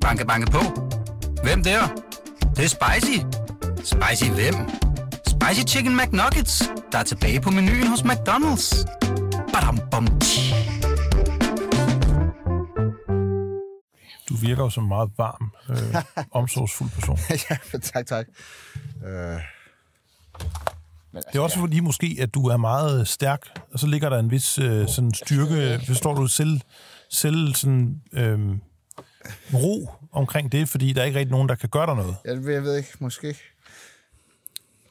[0.00, 0.60] Banke, banke på.
[1.42, 1.80] Hvem der?
[2.40, 3.18] Det, det er spicy.
[3.76, 4.54] Spicy hvem?
[5.26, 8.84] Spicy Chicken McNuggets, der er tilbage på menuen hos McDonald's.
[9.52, 10.54] Badum, bom, tji.
[14.28, 16.02] Du virker jo som en meget varm, øh,
[16.40, 17.18] omsorgsfuld person.
[17.50, 18.26] ja, tak, tak.
[19.06, 19.40] Øh,
[21.12, 23.40] men, Det er også fordi måske, at du er meget stærk,
[23.72, 26.60] og så ligger der en vis øh, sådan styrke, forstår du, selv,
[27.10, 28.38] selv sådan, øh,
[29.54, 32.16] ro omkring det, fordi der er ikke rigtig nogen, der kan gøre dig noget.
[32.24, 33.36] Jeg, ved- jeg ved ikke, måske.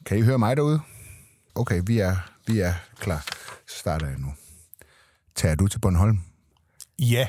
[0.06, 0.80] Kan I høre mig derude?
[1.54, 2.16] Okay, vi er,
[2.46, 3.24] vi er klar.
[3.68, 4.32] Så starter jeg nu.
[5.34, 6.18] Tager du til Bornholm?
[6.98, 7.26] Ja,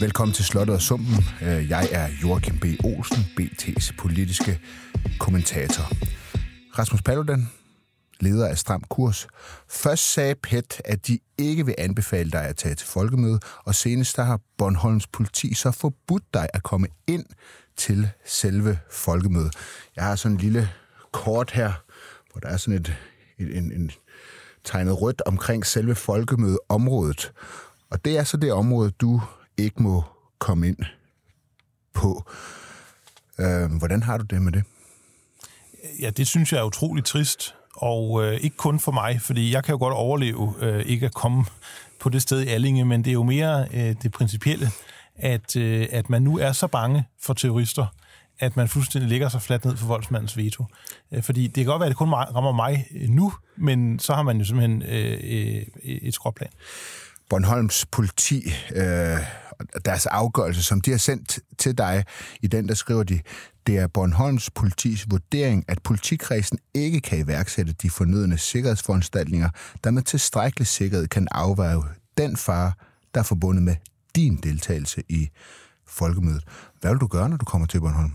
[0.00, 1.24] Velkommen til Slottet og Sumpen.
[1.42, 2.64] Øh, Jeg er Joachim B.
[2.84, 4.60] Olsen, BT's politiske
[5.18, 5.82] kommentator.
[6.78, 7.48] Rasmus Paludan,
[8.20, 9.28] leder af Stram Kurs.
[9.68, 14.16] Først sagde PET, at de ikke vil anbefale dig at tage til folkemøde, og senest
[14.16, 17.26] der har Bornholms politi så forbudt dig at komme ind
[17.76, 19.54] til selve folkemødet.
[19.96, 20.70] Jeg har sådan en lille
[21.12, 21.72] kort her,
[22.32, 22.96] hvor der er sådan et,
[23.38, 23.90] et en, en
[24.64, 27.32] tegnet rødt omkring selve folkemødeområdet.
[27.90, 29.20] Og det er så det område, du
[29.56, 30.04] ikke må
[30.38, 30.78] komme ind
[31.94, 32.30] på.
[33.38, 34.64] Øh, hvordan har du det med det?
[36.00, 39.64] ja, det synes jeg er utroligt trist, og øh, ikke kun for mig, fordi jeg
[39.64, 41.44] kan jo godt overleve øh, ikke at komme
[42.00, 44.70] på det sted i Allinge, men det er jo mere øh, det principielle,
[45.16, 47.86] at, øh, at man nu er så bange for terrorister,
[48.40, 50.64] at man fuldstændig ligger sig fladt ned for voldsmandens veto.
[51.12, 54.14] Øh, fordi det kan godt være, at det kun rammer mig øh, nu, men så
[54.14, 56.50] har man jo simpelthen øh, øh et skråplan.
[57.28, 58.42] Bornholms politi,
[58.74, 59.18] øh,
[59.84, 62.04] deres afgørelse, som de har sendt til dig,
[62.42, 63.20] i den der skriver de,
[63.68, 69.48] det er Bornholms politis vurdering, at politikredsen ikke kan iværksætte de fornødne sikkerhedsforanstaltninger,
[69.84, 71.84] der med tilstrækkelig sikkerhed kan afværge
[72.18, 72.72] den fare,
[73.14, 73.74] der er forbundet med
[74.16, 75.28] din deltagelse i
[75.86, 76.44] folkemødet.
[76.80, 78.12] Hvad vil du gøre, når du kommer til Bornholm?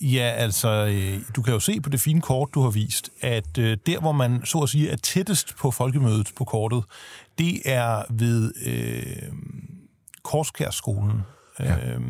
[0.00, 3.58] Ja, altså, øh, du kan jo se på det fine kort, du har vist, at
[3.58, 6.84] øh, der, hvor man så at sige er tættest på folkemødet på kortet,
[7.38, 9.32] det er ved øh,
[10.22, 11.20] Korskærskolen.
[11.58, 11.76] Ja.
[11.76, 12.00] Øh,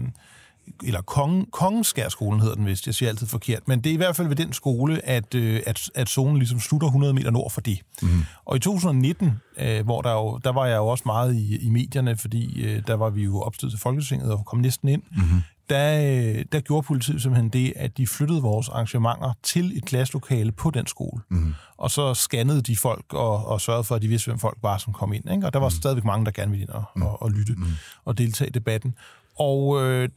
[0.85, 4.17] eller Kong, Kongenskærskolen hedder den vist, jeg siger altid forkert, men det er i hvert
[4.17, 7.61] fald ved den skole, at, øh, at, at zonen ligesom slutter 100 meter nord for
[7.61, 7.79] det.
[8.03, 8.09] Mm.
[8.45, 11.69] Og i 2019, øh, hvor der, jo, der var jeg jo også meget i, i
[11.69, 15.43] medierne, fordi øh, der var vi jo opstillet til Folketinget og kom næsten ind, mm-hmm.
[15.71, 20.53] der, øh, der gjorde politiet simpelthen det, at de flyttede vores arrangementer til et klasselokale
[20.53, 21.23] på den skole.
[21.29, 21.55] Mm.
[21.77, 24.79] Og så scannede de folk og, og sørgede for, at de vidste, hvem folk var,
[24.79, 25.31] som kom ind.
[25.33, 25.47] Ikke?
[25.47, 25.75] Og der var mm.
[25.75, 27.03] stadigvæk mange, der gerne ville ind og, mm.
[27.03, 27.67] og, og lytte mm.
[28.05, 28.95] og deltage i debatten.
[29.39, 30.09] Og øh,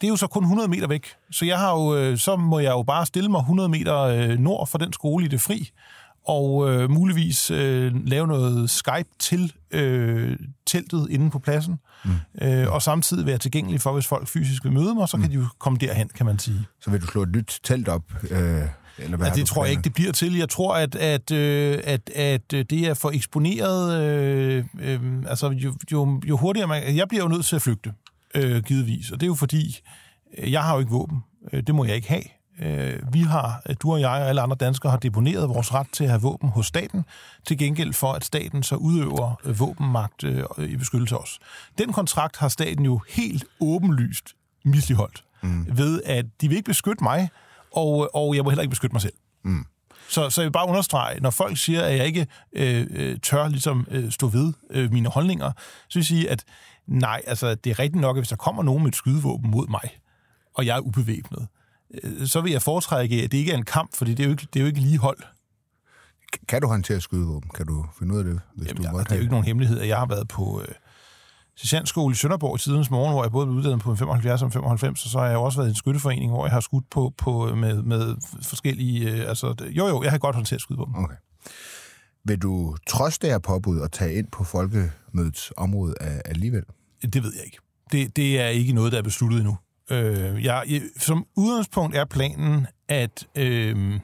[0.00, 2.58] det er jo så kun 100 meter væk, så jeg har jo, øh, så må
[2.58, 5.70] jeg jo bare stille mig 100 meter øh, nord for den skole i det fri,
[6.28, 12.10] og øh, muligvis øh, lave noget Skype til øh, teltet inde på pladsen, mm.
[12.42, 15.34] øh, og samtidig være tilgængelig for, hvis folk fysisk vil møde mig, så kan de
[15.34, 16.66] jo komme derhen, kan man sige.
[16.80, 18.02] Så vil du slå et nyt telt op?
[18.30, 18.62] Øh,
[18.98, 20.36] eller hvad Ja, det tror jeg ikke, det bliver til.
[20.36, 24.02] Jeg tror, at, at, øh, at, at det er for eksponeret.
[24.02, 26.96] Øh, øh, altså, jo, jo, jo hurtigere man...
[26.96, 27.92] Jeg bliver jo nødt til at flygte,
[28.44, 29.10] øh, givetvis.
[29.10, 29.80] Og det er jo fordi,
[30.38, 31.18] øh, jeg har jo ikke våben.
[31.52, 32.22] Øh, Det må jeg ikke have.
[32.62, 36.04] Øh, Vi har, du og jeg og alle andre danskere, har deponeret vores ret til
[36.04, 37.04] at have våben hos staten,
[37.46, 40.22] til gengæld for, at staten så udøver våbenmagt
[40.58, 41.38] i beskyttelse af os.
[41.78, 44.34] Den kontrakt har staten jo helt åbenlyst
[44.64, 45.66] misligeholdt, mm.
[45.76, 47.28] ved at de vil ikke beskytte mig,
[47.72, 49.12] og, og jeg må heller ikke beskytte mig selv.
[50.08, 53.86] Så, så jeg vil bare understrege, når folk siger, at jeg ikke øh, tør ligesom,
[53.90, 55.52] øh, stå ved øh, mine holdninger,
[55.88, 56.44] så vil jeg sige, at
[56.88, 59.66] nej, altså det er rigtigt nok, at hvis der kommer nogen med et skydevåben mod
[59.68, 59.98] mig,
[60.54, 61.46] og jeg er ubevæbnet,
[62.02, 64.30] øh, så vil jeg foretrække, at det ikke er en kamp, fordi det er jo
[64.30, 65.18] ikke, det er jo ikke lige hold.
[66.48, 67.50] Kan du håndtere skydevåben?
[67.54, 69.46] Kan du finde ud af det, hvis Jamen, du måtte det er jo ikke nogen
[69.46, 70.74] hemmelighed, at jeg har været på øh,
[71.56, 74.46] sergeantskole i Sønderborg i tidens morgen, hvor jeg både blev uddannet på en 75 og
[74.46, 76.90] en 95, og så har jeg også været i en skytteforening, hvor jeg har skudt
[76.90, 79.10] på, på med, med forskellige...
[79.12, 80.94] Øh, altså, jo jo, jeg har godt håndteret skydevåben.
[81.04, 81.16] Okay.
[82.24, 86.62] Vil du trods det her påbud at tage ind på folkemødets område af- alligevel?
[87.02, 87.58] Det ved jeg ikke.
[87.92, 89.56] Det, det er ikke noget, der er besluttet endnu.
[89.90, 94.00] Øh, jeg, jeg, som udgangspunkt er planen at, øh,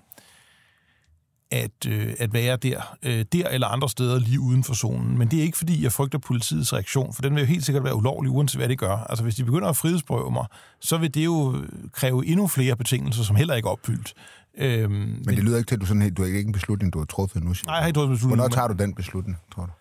[1.51, 5.19] at, øh, at være der, øh, der eller andre steder lige uden for zonen.
[5.19, 7.85] Men det er ikke, fordi jeg frygter politiets reaktion, for den vil jo helt sikkert
[7.85, 8.97] være ulovlig, uanset hvad det gør.
[8.97, 10.47] Altså, hvis de begynder at frihedsberøve mig,
[10.81, 11.63] så vil det jo
[11.93, 14.15] kræve endnu flere betingelser, som heller ikke er opfyldt.
[14.59, 16.93] Øh, men, det lyder ikke til, at du, sådan helt, du har ikke en beslutning,
[16.93, 17.55] du har truffet nu.
[17.67, 19.73] Nej, jeg har ikke truffet en beslutning, Hvornår tager du den beslutning, tror du?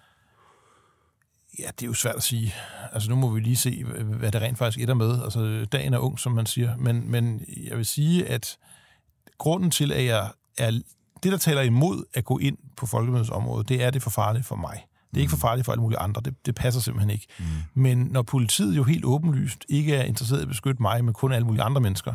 [1.60, 2.54] Ja, det er jo svært at sige.
[2.92, 5.24] Altså, nu må vi lige se, hvad det rent faktisk ender med.
[5.24, 6.78] Altså, dagen er ung, som man siger.
[6.78, 8.58] Men, men jeg vil sige, at
[9.38, 10.72] grunden til, at jeg er...
[11.24, 14.46] Det, der taler imod at gå ind på folkemødets område, det er det for farligt
[14.46, 14.86] for mig.
[15.10, 16.22] Det er ikke for farligt for alle mulige andre.
[16.26, 17.28] Det, det passer simpelthen ikke.
[17.40, 17.46] Mm.
[17.74, 21.32] Men når politiet jo helt åbenlyst ikke er interesseret i at beskytte mig, men kun
[21.32, 22.14] alle mulige andre mennesker,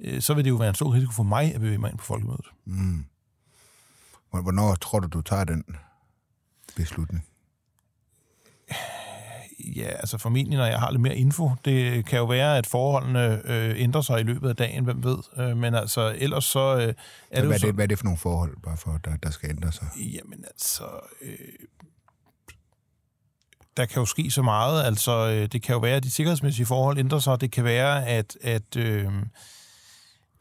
[0.00, 1.98] øh, så vil det jo være en stor risiko for mig at bevæge mig ind
[1.98, 2.46] på folkemødet.
[2.64, 3.04] Mm.
[4.30, 5.64] Hvornår tror du, du tager den
[6.76, 7.24] beslutning?
[9.58, 11.50] Ja, altså formentlig, når jeg har lidt mere info.
[11.64, 15.18] Det kan jo være, at forholdene øh, ændrer sig i løbet af dagen, hvem ved.
[15.38, 16.76] Øh, men altså, ellers så...
[16.76, 16.94] Øh, er det
[17.30, 19.50] hvad, er så, det, hvad er det for nogle forhold, bare for, der, der skal
[19.50, 19.86] ændre sig?
[19.96, 20.84] Jamen altså...
[21.22, 21.38] Øh,
[23.76, 24.84] der kan jo ske så meget.
[24.84, 27.40] Altså, øh, det kan jo være, at de sikkerhedsmæssige forhold ændrer sig.
[27.40, 29.12] Det kan være, at, at øh,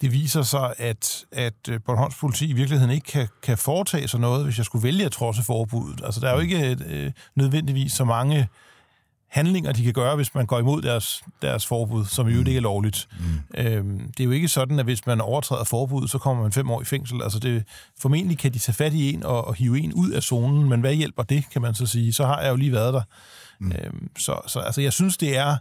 [0.01, 4.19] det viser sig, at, at øh, Bornholms politi i virkeligheden ikke kan, kan foretage sig
[4.19, 6.01] noget, hvis jeg skulle vælge at trodse forbuddet.
[6.05, 8.47] Altså, der er jo ikke øh, nødvendigvis så mange
[9.35, 12.61] handlinger, de kan gøre, hvis man går imod deres, deres forbud, som jo ikke er
[12.61, 13.07] lovligt.
[13.19, 13.59] Mm.
[13.59, 16.69] Øhm, det er jo ikke sådan, at hvis man overtræder forbuddet, så kommer man fem
[16.69, 17.23] år i fængsel.
[17.23, 17.63] Altså det,
[17.99, 20.79] formentlig kan de tage fat i en og, og hive en ud af zonen, men
[20.79, 22.13] hvad hjælper det, kan man så sige?
[22.13, 23.01] Så har jeg jo lige været der.
[23.59, 23.71] Mm.
[23.71, 25.57] Øhm, så så altså, jeg synes, det er,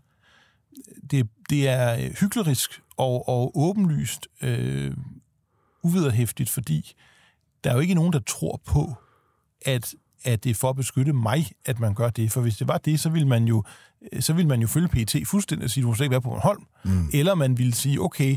[1.10, 4.96] det, det er hyklerisk og, og åbenlyst øh,
[5.82, 6.92] uvederhæftigt, fordi
[7.64, 8.94] der er jo ikke nogen, der tror på,
[9.66, 9.94] at
[10.24, 12.32] at det er for at beskytte mig, at man gør det.
[12.32, 13.64] For hvis det var det, så ville man jo,
[14.20, 16.30] så ville man jo følge PT fuldstændig og sige, du må slet ikke være på
[16.30, 16.66] Bornholm.
[16.84, 17.10] Mm.
[17.12, 18.36] Eller man ville sige, okay,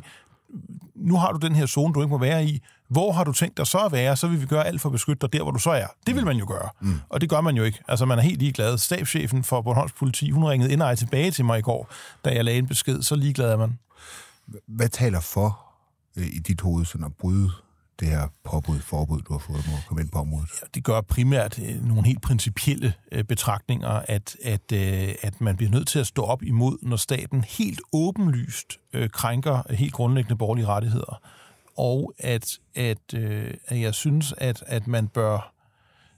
[0.96, 2.62] nu har du den her zone, du ikke må være i.
[2.90, 4.16] Hvor har du tænkt dig så at være?
[4.18, 5.88] Så vil vi gøre alt for at beskytte dig der, hvor du så er.
[6.08, 6.70] Det vil man jo gøre.
[6.82, 7.00] Mm.
[7.10, 7.80] Og det gør man jo ikke.
[7.88, 8.78] Altså, man er helt ligeglad.
[8.78, 11.90] Stabschefen for Bornholms politi, hun ringede ind og tilbage til mig i går,
[12.26, 13.02] da jeg lagde en besked.
[13.02, 13.80] Så ligeglad er man.
[14.68, 15.60] Hvad taler for
[16.18, 17.52] øh, i dit hoved sådan at bryde
[18.00, 20.50] det her påbud, forbud, du har fået mod at komme ind på området?
[20.62, 25.58] Ja, det gør primært øh, nogle helt principielle øh, betragtninger, at, at, øh, at man
[25.58, 28.78] bliver nødt til at stå op imod, når staten helt åbenlyst
[29.12, 31.22] krænker helt grundlæggende borgerlige rettigheder.
[31.78, 32.46] Og at,
[32.76, 33.14] at,
[33.68, 35.54] at jeg synes, at, at man bør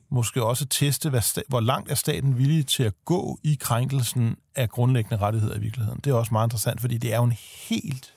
[0.10, 4.70] måske også teste, hvad hvor langt er staten villig til at gå i krænkelsen af
[4.70, 6.00] grundlæggende rettigheder i virkeligheden.
[6.04, 7.38] Det er også meget interessant, fordi det er jo en
[7.70, 8.14] helt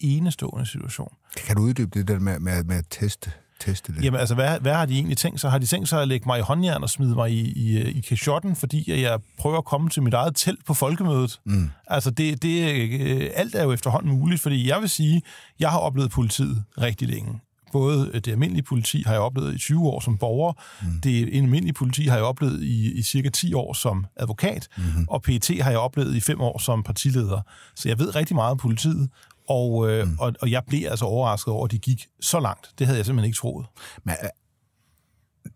[0.00, 1.12] enestående situation.
[1.36, 3.30] Kan du uddybe det der med, med, med at teste,
[3.60, 4.04] teste det?
[4.04, 5.50] Jamen altså, hvad, hvad har de egentlig tænkt sig?
[5.50, 8.00] Har de tænkt sig at lægge mig i håndjern og smide mig i, i, i
[8.00, 11.40] kashotten, fordi jeg prøver at komme til mit eget telt på folkemødet?
[11.44, 11.70] Mm.
[11.86, 15.22] Altså, det, det, øh, alt er jo efterhånden muligt, fordi jeg vil sige,
[15.60, 17.40] jeg har oplevet politiet rigtig længe.
[17.72, 20.52] Både det almindelige politi har jeg oplevet i 20 år som borger,
[20.82, 21.00] mm.
[21.00, 25.06] det almindelige politi har jeg oplevet i, i cirka 10 år som advokat, mm-hmm.
[25.08, 27.40] og PET har jeg oplevet i 5 år som partileder.
[27.74, 29.10] Så jeg ved rigtig meget om politiet,
[29.48, 30.16] og, øh, mm.
[30.18, 32.70] og, og jeg blev altså overrasket over, at de gik så langt.
[32.78, 33.66] Det havde jeg simpelthen ikke troet.
[34.04, 34.30] Men er,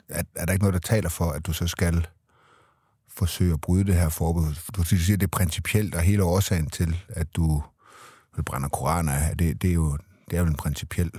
[0.08, 2.06] er, er der ikke noget, der taler for, at du så skal
[3.16, 4.72] forsøge at bryde det her forbud?
[4.76, 7.62] Du siger, det er principielt, og hele årsagen til, at du
[8.36, 9.98] vil brænde koraner, det, det, er jo,
[10.30, 11.10] det er jo en principiel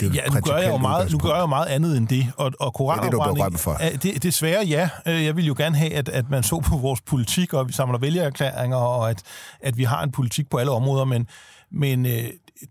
[0.00, 2.32] det ja, nu gør, jeg jo meget, nu gør jeg jo meget andet end det.
[2.36, 3.78] Og, og koranafbrænding, det, for.
[4.02, 4.88] det, desværre ja.
[5.06, 7.72] Øh, jeg vil jo gerne have, at, at man så på vores politik, og vi
[7.72, 9.22] samler vælgererklæringer, og at,
[9.60, 11.26] at vi har en politik på alle områder, men,
[11.70, 12.24] men øh,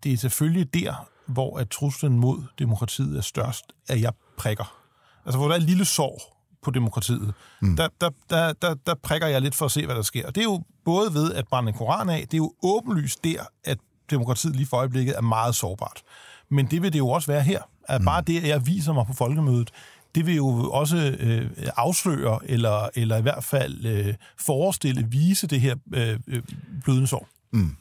[0.03, 4.77] det er selvfølgelig der, hvor at truslen mod demokratiet er størst, at jeg prikker.
[5.25, 6.21] Altså, hvor der er en lille sorg
[6.63, 7.75] på demokratiet, mm.
[7.75, 10.27] der, der, der, der, der prikker jeg lidt for at se, hvad der sker.
[10.27, 13.23] Og det er jo både ved at brænde en koran af, det er jo åbenlyst
[13.23, 13.77] der, at
[14.09, 16.01] demokratiet lige for øjeblikket er meget sårbart.
[16.49, 17.61] Men det vil det jo også være her.
[17.87, 18.05] At mm.
[18.05, 19.71] bare det, at jeg viser mig på folkemødet,
[20.15, 25.61] det vil jo også øh, afsløre, eller, eller i hvert fald øh, forestille, vise det
[25.61, 26.41] her øh, øh
[26.83, 27.27] blødende sår.
[27.51, 27.75] Mm.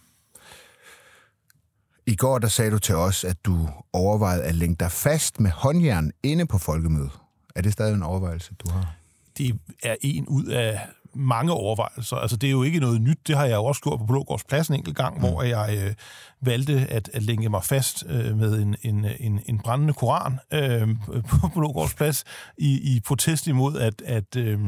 [2.07, 5.51] I går der sagde du til os, at du overvejede at længe dig fast med
[5.51, 7.11] håndjern inde på folkemødet.
[7.55, 8.95] Er det stadig en overvejelse, du har?
[9.39, 10.81] Det er en ud af
[11.15, 12.17] mange overvejelser.
[12.17, 13.19] Altså, det er jo ikke noget nyt.
[13.27, 15.21] Det har jeg jo også gjort på Blågårdsplads en enkelt gang, mm.
[15.21, 15.95] hvor jeg øh,
[16.41, 20.89] valgte at, at længe mig fast øh, med en, en, en, en brændende koran øh,
[21.29, 22.25] på Blågårdsplads
[22.59, 24.61] i, i protest imod, at, at øh,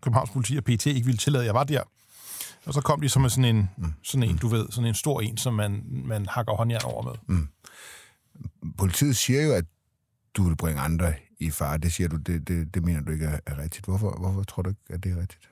[0.00, 1.82] Københavns politi og PT ikke ville tillade, at jeg var der.
[2.66, 3.92] Og så kom de som sådan en, mm.
[4.02, 7.12] sådan en, du ved, sådan en stor en, som man, man hakker håndjern over med.
[7.26, 7.48] Mm.
[8.78, 9.64] Politiet siger jo, at
[10.36, 11.78] du vil bringe andre i fare.
[11.78, 13.84] Det siger du, det, det, det mener du ikke er, er rigtigt.
[13.84, 15.48] Hvorfor, hvorfor tror du ikke, at det er rigtigt?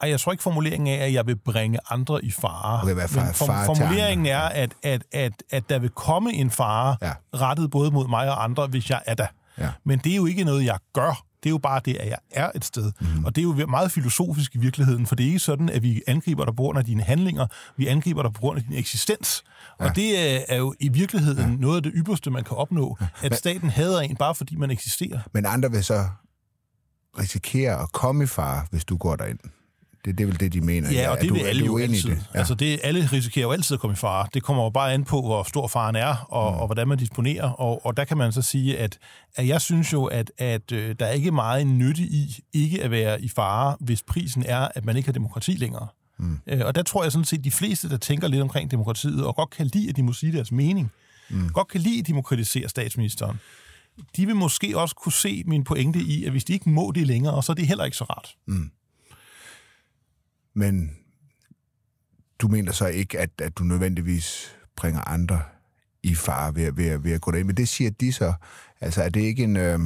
[0.00, 2.82] Ej, jeg tror ikke formuleringen er, at jeg vil bringe andre i fare.
[2.82, 6.50] Okay, hvad far, Men far formuleringen er, at, at, at, at der vil komme en
[6.50, 7.12] fare ja.
[7.34, 9.26] rettet både mod mig og andre, hvis jeg er der.
[9.58, 9.70] Ja.
[9.84, 11.24] Men det er jo ikke noget, jeg gør.
[11.42, 12.92] Det er jo bare det, at jeg er et sted.
[13.00, 13.24] Mm.
[13.24, 16.02] Og det er jo meget filosofisk i virkeligheden, for det er ikke sådan, at vi
[16.06, 17.46] angriber dig på grund af dine handlinger,
[17.76, 19.44] vi angriber dig på grund af din eksistens.
[19.80, 19.84] Ja.
[19.84, 21.56] Og det er jo i virkeligheden ja.
[21.56, 25.20] noget af det ypperste, man kan opnå, at staten hader en, bare fordi man eksisterer.
[25.32, 26.04] Men andre vil så
[27.18, 29.38] risikere at komme i fare, hvis du går derind.
[30.04, 30.92] Det, det er vel det, de mener.
[30.92, 32.10] Ja, og det er vil du, alle jo altid.
[32.10, 32.26] Det?
[32.34, 32.38] Ja.
[32.38, 34.26] Altså, det, alle risikerer jo altid at komme i fare.
[34.34, 36.58] Det kommer jo bare an på, hvor stor faren er, og, mm.
[36.58, 37.50] og hvordan man disponerer.
[37.50, 38.98] Og, og der kan man så sige, at,
[39.36, 42.90] at jeg synes jo, at, at øh, der er ikke meget nytte i ikke at
[42.90, 45.86] være i fare, hvis prisen er, at man ikke har demokrati længere.
[46.18, 46.38] Mm.
[46.46, 49.26] Øh, og der tror jeg sådan set, at de fleste, der tænker lidt omkring demokratiet,
[49.26, 50.92] og godt kan lide, at de må sige deres mening,
[51.30, 51.48] mm.
[51.48, 53.40] godt kan lide, at de må kritisere statsministeren,
[54.16, 57.06] de vil måske også kunne se min pointe i, at hvis de ikke må det
[57.06, 58.34] længere, så er det heller ikke så rart.
[58.46, 58.70] Mm.
[60.54, 60.90] Men
[62.38, 65.42] du mener så ikke, at, at du nødvendigvis bringer andre
[66.02, 67.46] i fare ved, ved, ved at gå derind.
[67.46, 68.32] Men det siger de så.
[68.80, 69.56] Altså, er det ikke en...
[69.56, 69.78] Øh...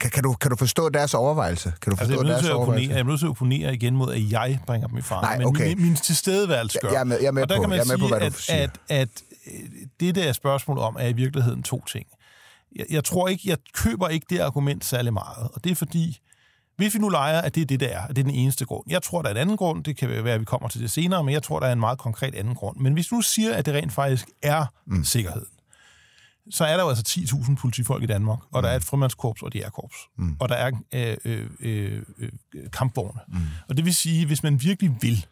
[0.00, 1.72] Kan, kan, du, kan du forstå deres overvejelse?
[1.82, 2.90] Kan du Altså, forstå jeg er nødt deres at overvejelse?
[2.92, 5.22] jeg er nødt til at opponere igen mod, at jeg bringer dem i fare.
[5.22, 5.68] Nej, Men okay.
[5.74, 6.88] min, min tilstedeværelse gør.
[6.90, 8.08] Jeg er med- jeg er med og der på- kan man jeg er med på,
[8.08, 8.62] hvad du at, siger.
[8.62, 9.08] at, at,
[9.46, 9.60] øh,
[10.00, 12.06] det der spørgsmål om, er i virkeligheden to ting.
[12.76, 15.48] Jeg, jeg tror ikke, jeg køber ikke det argument særlig meget.
[15.54, 16.20] Og det er fordi,
[16.76, 18.64] hvis vi nu leger, at det er det, der er, at det er den eneste
[18.64, 18.84] grund.
[18.90, 19.84] Jeg tror, der er en anden grund.
[19.84, 21.80] Det kan være, at vi kommer til det senere, men jeg tror, der er en
[21.80, 22.76] meget konkret anden grund.
[22.76, 25.04] Men hvis du nu siger, at det rent faktisk er mm.
[25.04, 25.46] sikkerheden,
[26.50, 29.48] så er der jo altså 10.000 politifolk i Danmark, og der er et frimandskorps og
[29.48, 30.36] et jægerkorps, mm.
[30.40, 32.30] og der er øh, øh, øh, øh,
[32.72, 33.20] kampvogne.
[33.28, 33.38] Mm.
[33.68, 35.26] Og det vil sige, hvis man virkelig vil,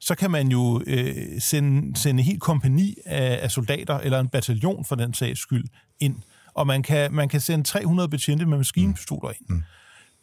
[0.00, 4.28] så kan man jo øh, sende, sende en helt kompani af, af soldater, eller en
[4.28, 5.64] bataljon for den sags skyld,
[6.00, 6.16] ind.
[6.54, 9.48] Og man kan, man kan sende 300 betjente med maskinpistoler ind.
[9.48, 9.62] Mm.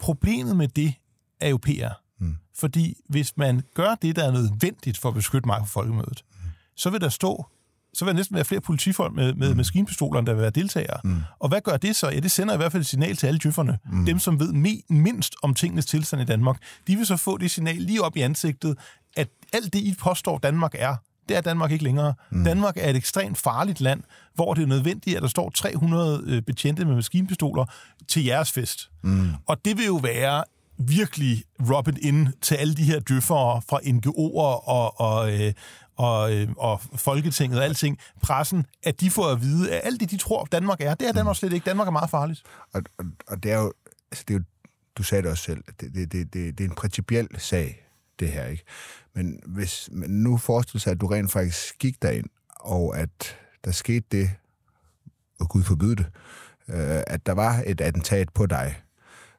[0.02, 0.94] Problemet med det
[1.40, 1.94] er jo PR.
[2.20, 2.36] Mm.
[2.56, 6.50] Fordi hvis man gør det, der er nødvendigt for at beskytte mig på folkemødet, mm.
[6.76, 7.46] så vil der stå
[7.94, 9.58] så vil der næsten være flere politifolk med, med mm.
[9.58, 11.00] maskinpistoler, end der vil være deltagere.
[11.04, 11.22] Mm.
[11.40, 12.10] Og hvad gør det så?
[12.10, 13.78] Ja, det sender i hvert fald et signal til alle djøfferne.
[13.92, 14.06] Mm.
[14.06, 17.52] Dem, som ved me- mindst om tingenes tilstand i Danmark, de vil så få det
[17.52, 18.78] signal lige op i ansigtet,
[19.18, 20.96] at alt det, I påstår, Danmark er,
[21.32, 22.14] det er Danmark ikke længere.
[22.30, 22.44] Mm.
[22.44, 26.42] Danmark er et ekstremt farligt land, hvor det er nødvendigt, at der står 300 øh,
[26.42, 27.66] betjente med maskinpistoler
[28.08, 28.90] til jeres fest.
[29.04, 29.30] Mm.
[29.46, 30.44] Og det vil jo være
[30.78, 35.54] virkelig rub it in til alle de her døffere fra NGO'er og, og, øh,
[35.98, 40.12] og, øh, og Folketinget og alting, pressen, at de får at vide, at alt det,
[40.12, 41.66] de tror, Danmark er, det er Danmark slet ikke.
[41.66, 42.42] Danmark er meget farligt.
[42.74, 43.74] Og, og, og det er jo,
[44.12, 44.44] altså det er jo,
[44.98, 47.86] du sagde det også selv, det, det, det, det, det er en principiel sag,
[48.20, 48.64] det her, ikke?
[49.16, 52.28] Men hvis men nu forestiller sig, at du rent faktisk gik derind,
[52.60, 54.30] og at der skete det,
[55.40, 56.06] og Gud forbyde det,
[56.68, 58.76] øh, at der var et attentat på dig,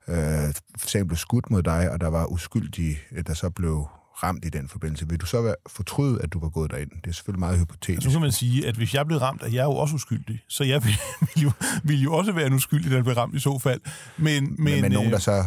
[0.08, 3.86] øh, for eksempel blev skudt mod dig, og der var uskyldige, der så blev
[4.22, 5.08] ramt i den forbindelse.
[5.08, 6.90] Vil du så være fortryde, at du var gået derind?
[6.90, 8.04] Det er selvfølgelig meget hypotetisk.
[8.04, 10.40] Så kan man sige, at hvis jeg blev ramt, er jeg jo også uskyldig.
[10.48, 11.52] Så jeg vil, vil, jo,
[11.84, 13.80] vil jo også være en uskyldig, der blev ramt i så fald.
[14.16, 15.44] Men, men, men, men nogen, øh, der så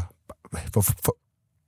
[0.73, 1.17] for, for,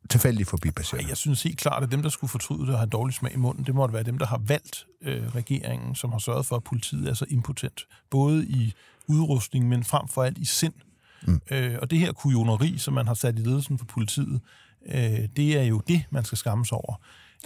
[0.08, 1.08] for, tilfældigt forbipasserer.
[1.08, 3.38] Jeg synes helt klart, at dem, der skulle fortryde det og have dårlig smag i
[3.38, 6.64] munden, det måtte være dem, der har valgt øh, regeringen, som har sørget for, at
[6.64, 7.88] politiet er så impotent.
[8.10, 8.74] Både i
[9.08, 10.74] udrustning, men frem for alt i sind.
[11.22, 11.42] Mm.
[11.52, 14.42] Øh, og det her kujoneri, som man har sat i ledelsen for politiet,
[14.86, 16.96] øh, det er jo det, man skal skamme sig over.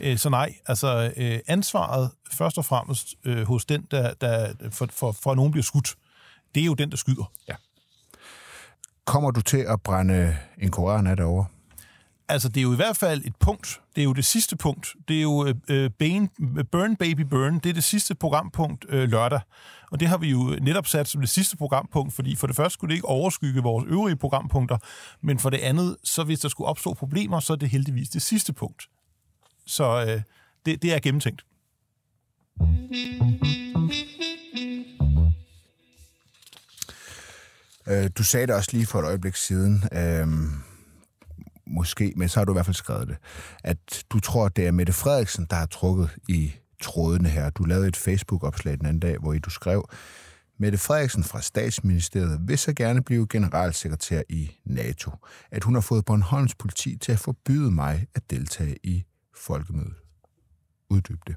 [0.01, 4.87] Øh, så nej, altså øh, ansvaret først og fremmest øh, hos den, der, der for,
[4.91, 5.95] for, for at nogen bliver skudt,
[6.55, 7.31] det er jo den, der skyder.
[7.47, 7.55] Ja.
[9.05, 11.45] Kommer du til at brænde en koran af derovre?
[12.31, 13.81] Altså, det er jo i hvert fald et punkt.
[13.95, 14.95] Det er jo det sidste punkt.
[15.07, 16.29] Det er jo øh, øh, Bane,
[16.71, 17.59] Burn Baby Burn.
[17.59, 19.39] Det er det sidste programpunkt øh, lørdag.
[19.91, 22.73] Og det har vi jo netop sat som det sidste programpunkt, fordi for det første
[22.73, 24.77] skulle det ikke overskygge vores øvrige programpunkter,
[25.21, 28.21] men for det andet, så hvis der skulle opstå problemer, så er det heldigvis det
[28.21, 28.89] sidste punkt.
[29.65, 30.21] Så øh,
[30.65, 31.45] det, det er gennemtænkt.
[37.87, 40.27] Øh, du sagde det også lige for et øjeblik siden, øh,
[41.71, 43.17] måske, men så har du i hvert fald skrevet det,
[43.63, 47.49] at du tror, det er Mette Frederiksen, der har trukket i trådene her.
[47.49, 49.89] Du lavede et Facebook-opslag den anden dag, hvor I du skrev,
[50.59, 55.11] Mette Frederiksen fra statsministeriet vil så gerne blive generalsekretær i NATO.
[55.51, 59.03] At hun har fået Bornholms politi til at forbyde mig at deltage i
[59.35, 59.93] folkemødet.
[60.89, 61.35] Uddyb det.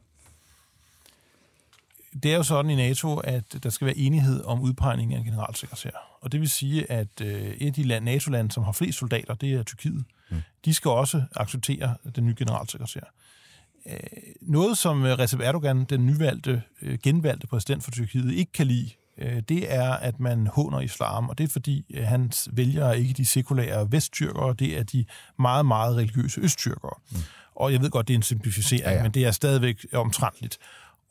[2.22, 5.24] Det er jo sådan i NATO, at der skal være enighed om udpegning af en
[5.24, 6.18] generalsekretær.
[6.20, 9.34] Og det vil sige, at øh, et af de land, NATO-lande, som har flest soldater,
[9.34, 10.04] det er Tyrkiet.
[10.30, 10.36] Mm.
[10.64, 13.00] De skal også acceptere den nye generalsekretær.
[13.86, 13.98] Øh,
[14.42, 19.42] noget, som Recep Erdogan, den nyvalgte, øh, genvalgte præsident for Tyrkiet, ikke kan lide, øh,
[19.48, 21.28] det er, at man håner islam.
[21.28, 25.04] Og det er fordi, øh, hans vælgere er ikke de sekulære vesttyrkere, det er de
[25.38, 26.94] meget, meget religiøse østtyrkere.
[27.10, 27.16] Mm.
[27.56, 29.02] Og jeg ved godt, det er en simplificering, ja, ja.
[29.02, 30.58] men det er stadigvæk omtrentligt.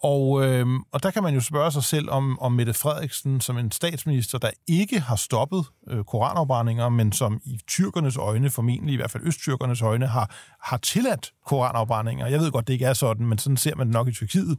[0.03, 3.57] Og, øh, og der kan man jo spørge sig selv, om, om Mette Frederiksen som
[3.57, 8.95] en statsminister, der ikke har stoppet øh, koranafbrændinger, men som i tyrkernes øjne, formentlig i
[8.95, 12.27] hvert fald østtyrkernes øjne, har, har tilladt koranafbrændinger.
[12.27, 14.57] Jeg ved godt, det ikke er sådan, men sådan ser man det nok i Tyrkiet.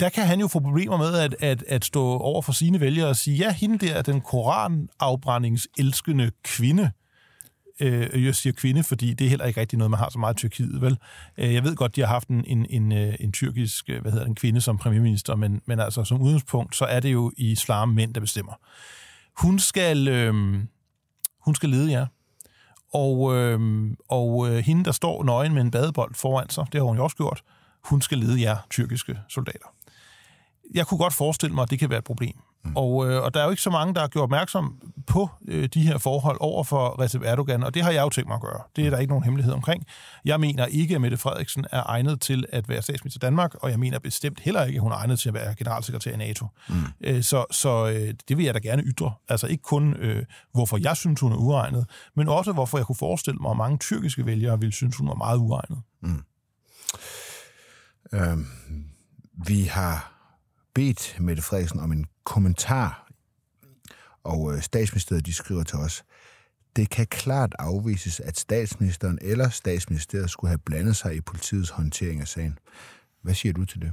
[0.00, 3.08] Der kan han jo få problemer med at, at, at stå over for sine vælgere
[3.08, 6.90] og sige, ja, hende der, den koranafbrændingselskende kvinde, Øh,
[7.80, 10.34] Øh, jeg siger kvinde, fordi det er heller ikke rigtig noget, man har så meget
[10.34, 10.98] i Tyrkiet, vel?
[11.38, 14.24] Øh, jeg ved godt, de har haft en, en, en, øh, en tyrkisk, hvad hedder
[14.24, 17.50] den, en kvinde som premierminister, men, men altså som udgangspunkt, så er det jo i
[17.50, 18.52] islam mænd, der bestemmer.
[19.36, 20.34] Hun skal, øh,
[21.40, 22.06] hun skal lede jer.
[22.92, 26.86] Og, øh, og øh, hende, der står nøgen med en badebold foran sig, det har
[26.86, 27.42] hun jo også gjort,
[27.84, 29.74] hun skal lede jer tyrkiske soldater.
[30.74, 32.36] Jeg kunne godt forestille mig, at det kan være et problem.
[32.66, 32.76] Mm.
[32.76, 35.68] Og, øh, og der er jo ikke så mange, der har gjort opmærksom på øh,
[35.74, 38.40] de her forhold over for Recep Erdogan, og det har jeg jo tænkt mig at
[38.40, 38.60] gøre.
[38.76, 39.86] Det er der ikke nogen hemmelighed omkring.
[40.24, 43.70] Jeg mener ikke, at Mette Frederiksen er egnet til at være statsminister i Danmark, og
[43.70, 46.46] jeg mener bestemt heller ikke, at hun er egnet til at være generalsekretær i NATO.
[46.68, 46.74] Mm.
[47.00, 49.12] Øh, så så øh, det vil jeg da gerne ytre.
[49.28, 52.96] Altså ikke kun, øh, hvorfor jeg synes, hun er uegnet, men også, hvorfor jeg kunne
[52.96, 55.78] forestille mig, at mange tyrkiske vælgere ville synes, hun var meget uegnet.
[56.02, 56.22] Mm.
[58.12, 58.46] Øhm,
[59.46, 60.12] vi har
[60.74, 63.08] bedt Mette Frederiksen om en kommentar,
[64.24, 66.04] og øh, statsministeriet de skriver til os,
[66.76, 72.20] det kan klart afvises, at statsministeren eller statsministeriet skulle have blandet sig i politiets håndtering
[72.20, 72.58] af sagen.
[73.22, 73.92] Hvad siger du til det?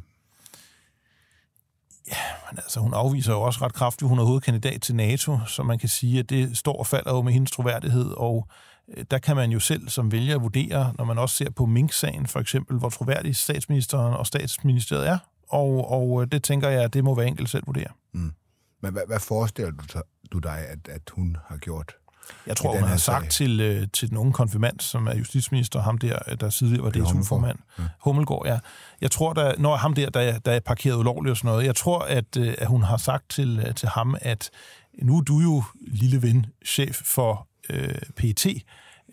[2.08, 2.18] Ja,
[2.52, 5.80] men altså, hun afviser jo også ret kraftigt, hun er hovedkandidat til NATO, så man
[5.80, 8.48] kan sige, at det står og falder jo med hendes troværdighed, og
[8.98, 12.28] øh, der kan man jo selv som vælger vurdere, når man også ser på Mink-sagen
[12.28, 15.18] for eksempel, hvor troværdig statsministeren og statsministeriet er,
[15.54, 17.90] og, og øh, det tænker jeg, det må være enkelt selv vurdere.
[18.14, 18.34] Mm.
[18.82, 21.96] Men hvad, hvad forestiller du, du dig, at, at hun har gjort?
[22.48, 25.98] Jeg tror, hun har sagt til, øh, til den unge konfirmand, som er justitsminister, ham
[25.98, 27.84] der, der tidligere var det formand ja.
[28.00, 28.60] Hummelgaard, ja.
[29.02, 31.76] Jeg tror, der, når ham der, der, der er parkeret ulovligt og sådan noget, jeg
[31.76, 34.50] tror, at, øh, at hun har sagt til, øh, til ham, at
[35.02, 38.46] nu er du jo, lille ven, chef for øh, PET,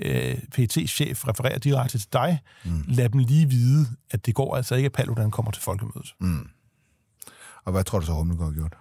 [0.02, 2.85] øh, PET-chef refererer direkte til dig, mm.
[2.88, 6.14] lad dem lige vide, at det går altså ikke, at Paludan kommer til folkemødet.
[6.21, 6.49] Mm.
[7.64, 8.73] Og hvad tror du så, Hummelgaard har gjort?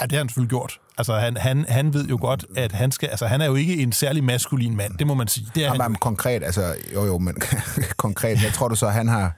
[0.00, 0.80] Ja, det har han selvfølgelig gjort.
[0.98, 3.08] Altså, han, han, han ved jo godt, at han skal...
[3.08, 5.46] Altså, han er jo ikke en særlig maskulin mand, det må man sige.
[5.54, 6.74] Det er Jamen, han konkret, altså...
[6.94, 7.36] Jo, jo, men
[7.96, 9.36] konkret, jeg tror du så, han har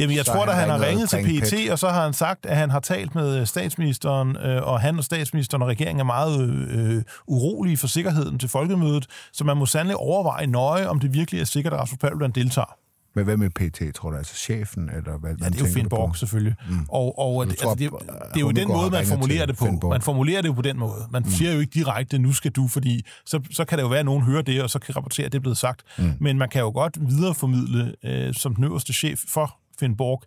[0.00, 2.04] Jamen, jeg så tror, at han, han har ringet til PET, PET, og så har
[2.04, 6.00] han sagt, at han har talt med statsministeren, øh, og han og statsministeren og regeringen
[6.00, 11.00] er meget øh, urolige for sikkerheden til folkemødet, så man må sandelig overveje nøje, om
[11.00, 12.76] det virkelig er sikkert, at Rasmus Paludan deltager.
[13.14, 14.16] Men hvad med PT, tror du?
[14.16, 14.90] Altså chefen?
[14.96, 16.54] Eller hvad, ja, det er jo Finn Borg, selvfølgelig.
[16.68, 16.76] Mm.
[16.88, 17.92] Og, og det, tror, altså, det,
[18.34, 19.88] det er jo den måde, man formulerer det på.
[19.88, 21.06] Man formulerer det jo på den måde.
[21.10, 21.30] Man mm.
[21.30, 24.04] siger jo ikke direkte, nu skal du, fordi så, så kan det jo være, at
[24.04, 25.82] nogen hører det, og så kan rapportere, at det er blevet sagt.
[25.98, 26.12] Mm.
[26.20, 30.22] Men man kan jo godt videreformidle øh, som den øverste chef for Finn Borg,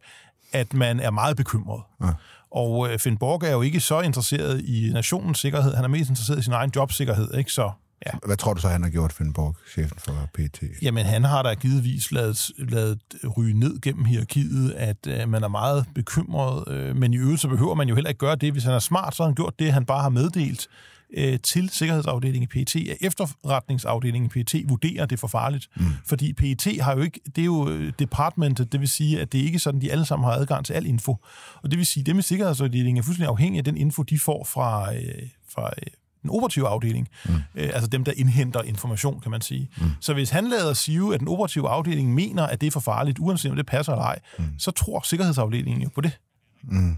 [0.51, 1.81] at man er meget bekymret.
[2.01, 2.09] Ja.
[2.51, 6.09] Og øh, Finn Borg er jo ikke så interesseret i nationens sikkerhed, han er mest
[6.09, 7.51] interesseret i sin egen jobsikkerhed, ikke?
[7.51, 7.71] Så
[8.05, 8.11] Ja.
[8.25, 10.63] Hvad tror du så, han har gjort, Finn Borg, chefen for PT?
[10.81, 12.99] Jamen, han har da givetvis lavet, lavet
[13.37, 17.47] ryge ned gennem hierarkiet, at øh, man er meget bekymret, øh, men i øvrigt så
[17.47, 18.51] behøver man jo heller ikke gøre det.
[18.51, 20.67] Hvis han er smart, så har han gjort det, han bare har meddelt
[21.13, 25.69] øh, til Sikkerhedsafdelingen i PET, at efterretningsafdelingen i PET vurderer det for farligt.
[25.75, 25.85] Mm.
[26.05, 29.39] Fordi PET har jo ikke, det er jo øh, departmentet, det vil sige, at det
[29.39, 31.17] er ikke sådan, de alle sammen har adgang til al info.
[31.63, 34.19] Og det vil sige, at dem i Sikkerhedsafdelingen er fuldstændig afhængige af den info, de
[34.19, 35.01] får fra, øh,
[35.49, 37.33] fra øh, den operative afdeling, mm.
[37.55, 39.69] øh, altså dem, der indhenter information, kan man sige.
[39.77, 39.89] Mm.
[39.99, 43.19] Så hvis han lader sige, at den operative afdeling mener, at det er for farligt,
[43.19, 44.45] uanset om det passer eller ej, mm.
[44.59, 46.19] så tror sikkerhedsafdelingen jo på det.
[46.63, 46.95] Mm.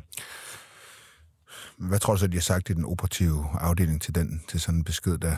[1.77, 4.79] Hvad tror du så, de har sagt i den operative afdeling til, den, til sådan
[4.79, 5.35] en besked der?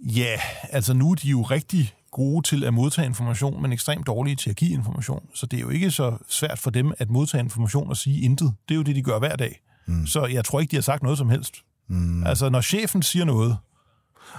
[0.00, 4.36] Ja, altså nu er de jo rigtig gode til at modtage information, men ekstremt dårlige
[4.36, 5.28] til at give information.
[5.34, 8.54] Så det er jo ikke så svært for dem at modtage information og sige intet.
[8.68, 9.60] Det er jo det, de gør hver dag.
[9.86, 10.06] Mm.
[10.06, 11.54] Så jeg tror ikke, de har sagt noget som helst.
[11.88, 12.26] Mm.
[12.26, 13.56] Altså, når chefen siger noget...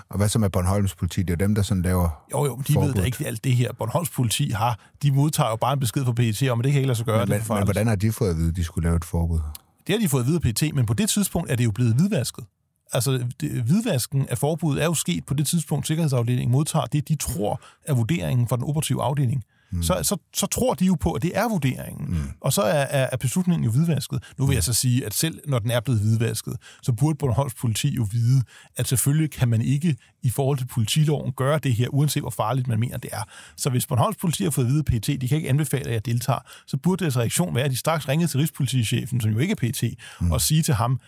[0.09, 1.23] Og hvad så med Bornholms politi?
[1.23, 2.88] Det er dem, der sådan laver Jo, jo, de forbud.
[2.88, 3.73] ved da ikke alt det her.
[3.73, 4.79] Bornholms politi har...
[5.03, 7.05] De modtager jo bare en besked fra PET om, at det kan ikke lade sig
[7.05, 7.25] gøre.
[7.25, 9.39] Men, det men hvordan har de fået at vide, at de skulle lave et forbud?
[9.88, 11.71] Det har de fået at vide af PET, men på det tidspunkt er det jo
[11.71, 12.45] blevet hvidvasket.
[12.93, 17.15] Altså, det, hvidvasken af forbuddet er jo sket på det tidspunkt, sikkerhedsafdelingen modtager det, de
[17.15, 19.43] tror er vurderingen fra den operative afdeling.
[19.71, 19.84] Mm.
[19.84, 22.10] Så, så, så tror de jo på, at det er vurderingen.
[22.10, 22.17] Mm.
[22.41, 24.23] Og så er, er, er beslutningen jo hvidvasket.
[24.38, 26.53] Nu vil jeg så sige, at selv når den er blevet hvidvasket,
[26.84, 28.43] så burde Bornholms politi jo vide,
[28.77, 32.67] at selvfølgelig kan man ikke i forhold til politiloven gøre det her, uanset hvor farligt
[32.67, 33.23] man mener, det er.
[33.58, 36.05] Så hvis Bornholms politi har fået at vide PT, de kan ikke anbefale, at jeg
[36.05, 39.51] deltager, så burde deres reaktion være, at de straks ringede til Rigspolitichefen, som jo ikke
[39.51, 39.84] er PT,
[40.21, 40.32] mm.
[40.32, 40.99] og sige til ham,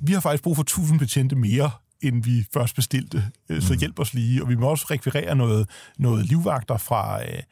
[0.00, 3.24] vi har faktisk brug for 1000 betjente mere end vi først bestilte,
[3.60, 3.78] så mm.
[3.78, 4.42] hjælp os lige.
[4.42, 5.68] Og vi må også rekvirere noget,
[5.98, 7.42] noget livvagter fra, øh,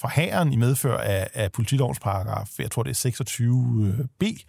[0.00, 4.44] fra hæren i medfør af, af politilovens paragraf, jeg tror det er 26b,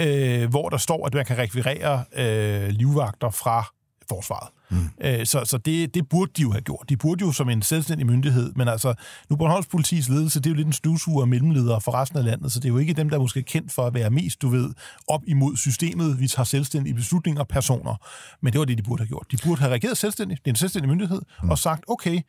[0.00, 3.64] øh, hvor der står, at man kan rekvirere øh, livvagter fra
[4.08, 4.48] forsvaret.
[4.70, 4.90] Mm.
[5.00, 6.86] Øh, så så det, det burde de jo have gjort.
[6.88, 8.94] De burde jo som en selvstændig myndighed, men altså,
[9.30, 12.52] nu Bornholms politis ledelse, det er jo lidt en stuvsuger mellemleder for resten af landet,
[12.52, 14.48] så det er jo ikke dem, der er måske kendt for at være mest, du
[14.48, 14.70] ved,
[15.08, 16.20] op imod systemet.
[16.20, 17.94] Vi tager selvstændige beslutninger personer.
[18.40, 19.26] Men det var det, de burde have gjort.
[19.30, 21.50] De burde have reageret selvstændigt, det er en selvstændig myndighed, mm.
[21.50, 22.20] og sagt, okay,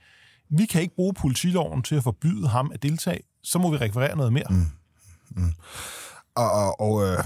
[0.52, 4.16] vi kan ikke bruge politiloven til at forbyde ham at deltage, så må vi rekvirere
[4.16, 4.48] noget mere.
[4.50, 4.66] Mm.
[5.30, 5.54] Mm.
[6.36, 7.24] Og, og, og øh,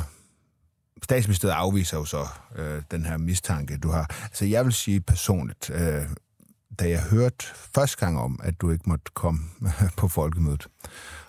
[1.04, 4.24] statsministeriet afviser jo så øh, den her mistanke, du har.
[4.24, 6.04] Altså jeg vil sige personligt, øh,
[6.80, 9.40] da jeg hørte første gang om, at du ikke måtte komme
[9.98, 10.68] på folkemødet,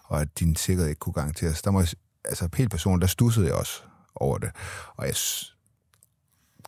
[0.04, 1.88] og at din sikkerhed ikke kunne garanteres, der må jeg,
[2.24, 3.82] altså helt personligt, der stussede jeg også
[4.14, 4.50] over det.
[4.96, 5.14] Og jeg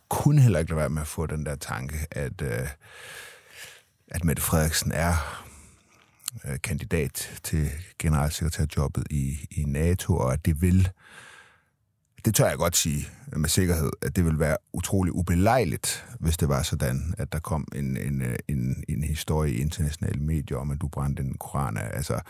[0.09, 2.67] kunne heller ikke lade være med at få den der tanke, at, øh,
[4.11, 5.45] at Mette Frederiksen er
[6.45, 7.69] øh, kandidat til
[7.99, 10.89] generalsekretærjobbet i, i NATO, og at det vil,
[12.25, 16.49] det tør jeg godt sige med sikkerhed, at det vil være utrolig ubelejligt, hvis det
[16.49, 20.81] var sådan, at der kom en, en, en, en historie i internationale medier om, at
[20.81, 21.89] du brændte en koran af.
[21.93, 22.21] Altså,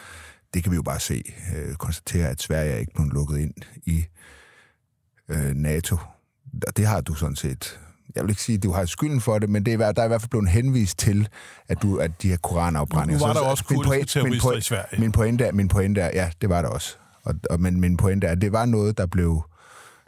[0.54, 1.24] det kan vi jo bare se.
[1.56, 3.54] Øh, konstatere, at Sverige er ikke blevet lukket ind
[3.86, 4.06] i
[5.30, 5.98] øh, NATO.
[6.68, 7.80] Og det har du sådan set
[8.15, 10.06] jeg vil ikke sige, at du har skylden for det, men det er, der er
[10.06, 11.28] i hvert fald blevet henvist til,
[11.67, 13.19] at, du, at de her koranafbrændinger...
[13.19, 15.02] Nu var der også kurdiske terrorister i Sverige.
[15.02, 16.95] Min pointe, er, min pointe er, ja, det var der også.
[17.24, 19.41] Og, og, men min pointe er, at det var noget, der blev...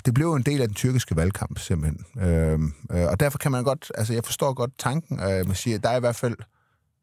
[0.06, 2.06] Det blev en del af den tyrkiske valgkamp, simpelthen.
[2.24, 3.92] Øhm, øh, og derfor kan man godt...
[3.96, 5.20] Altså, jeg forstår godt tanken.
[5.20, 6.36] Øh, man siger, at der er i hvert fald...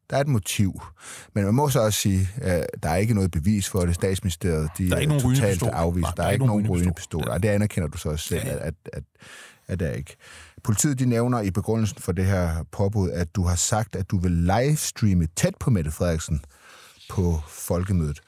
[0.09, 0.81] Der er et motiv.
[1.35, 3.95] Men man må så også sige, at der er ikke noget bevis for det.
[3.95, 6.07] Statsministeriet, de der er, ikke nogen totalt afvist.
[6.07, 7.23] Der, der er ikke nogen rygende pistol.
[7.27, 7.33] Ja.
[7.33, 8.67] Og det anerkender du så også selv, ja.
[8.67, 9.03] at, at,
[9.67, 10.15] at der ikke.
[10.63, 14.19] Politiet de nævner i begrundelsen for det her påbud, at du har sagt, at du
[14.19, 16.41] vil livestreame tæt på Mette Frederiksen
[17.09, 18.21] på folkemødet.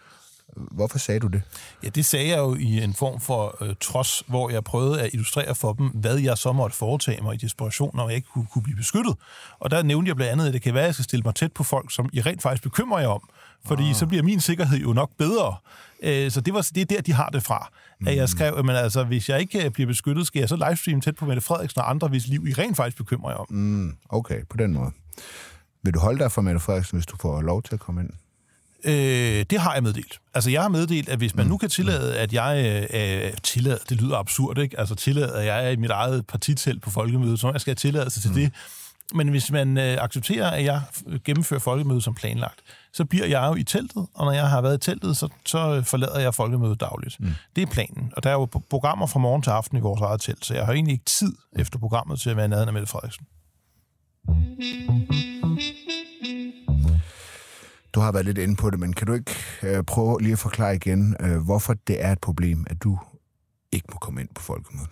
[0.56, 1.42] Hvorfor sagde du det?
[1.84, 5.10] Ja, det sagde jeg jo i en form for øh, trods, hvor jeg prøvede at
[5.14, 8.46] illustrere for dem, hvad jeg så måtte foretage mig i desperation, når jeg ikke kunne,
[8.54, 9.16] kunne blive beskyttet.
[9.60, 11.36] Og der nævnte jeg blandt andet, at det kan være, at jeg skal stille mig
[11.36, 13.30] tæt på folk, som I rent faktisk bekymrer jer om.
[13.66, 13.96] Fordi ah.
[13.96, 15.56] så bliver min sikkerhed jo nok bedre.
[16.04, 17.70] Øh, så det, var, det er der, de har det fra.
[18.00, 18.08] Mm.
[18.08, 18.28] At jeg mm.
[18.28, 21.26] skrev, men altså, hvis jeg ikke øh, bliver beskyttet, skal jeg så livestream tæt på
[21.26, 23.48] Mette Frederiksen og andre, hvis liv I rent faktisk bekymrer jer om.
[23.50, 23.96] Mm.
[24.10, 24.92] Okay, på den måde.
[25.84, 28.10] Vil du holde dig for Mette Frederiksen, hvis du får lov til at komme ind?
[28.84, 30.20] Øh, det har jeg meddelt.
[30.34, 31.50] Altså, jeg har meddelt, at hvis man mm.
[31.50, 32.88] nu kan tillade, at jeg...
[32.94, 34.80] Øh, tillade, det lyder absurd, ikke?
[34.80, 37.76] Altså, tillade, at jeg er i mit eget partitelt på folkemødet, så jeg skal have
[37.76, 38.36] tilladelse til mm.
[38.36, 38.52] det.
[39.14, 40.82] Men hvis man øh, accepterer, at jeg
[41.26, 42.60] gennemfører folkemødet som planlagt,
[42.94, 45.82] så bliver jeg jo i teltet, og når jeg har været i teltet, så, så
[45.86, 47.20] forlader jeg folkemødet dagligt.
[47.20, 47.30] Mm.
[47.56, 48.14] Det er planen.
[48.16, 50.66] Og der er jo programmer fra morgen til aften i vores eget telt, så jeg
[50.66, 53.26] har egentlig ikke tid efter programmet til at være nede af Mette Frederiksen.
[57.94, 60.40] Du har været lidt inde på det, men kan du ikke øh, prøve lige at
[60.40, 63.00] forklare igen, øh, hvorfor det er et problem, at du
[63.72, 64.90] ikke må komme ind på folkemødet?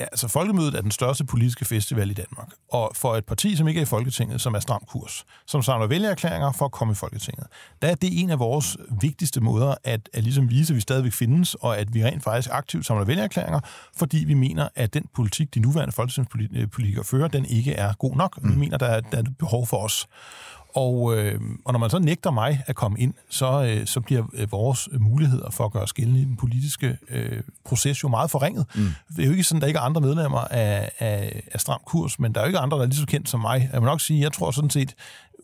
[0.00, 2.48] Ja, altså Folkemødet er den største politiske festival i Danmark.
[2.72, 5.86] Og for et parti, som ikke er i Folketinget, som er stram kurs, som samler
[5.86, 7.46] vælgererklæringer for at komme i Folketinget,
[7.82, 11.12] der er det en af vores vigtigste måder at, at ligesom vise, at vi stadigvæk
[11.12, 13.60] findes, og at vi rent faktisk aktivt samler vælgererklæringer,
[13.96, 18.42] fordi vi mener, at den politik, de nuværende folketingspolitikere fører, den ikke er god nok.
[18.42, 18.52] Mm.
[18.52, 20.06] Vi mener, der er, der er behov for os.
[20.74, 24.24] Og, øh, og når man så nægter mig at komme ind, så, øh, så bliver
[24.34, 28.66] øh, vores muligheder for at gøre skældende i den politiske øh, proces jo meget forringet.
[28.74, 28.90] Mm.
[29.16, 32.18] Det er jo ikke sådan, der ikke er andre medlemmer af, af, af Stram Kurs,
[32.18, 33.70] men der er jo ikke andre, der er lige så kendt som mig.
[33.72, 34.94] Jeg må nok sige, jeg tror sådan set